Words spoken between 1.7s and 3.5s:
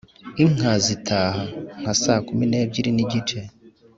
(nka saa kumu n’ebyiri n’igice)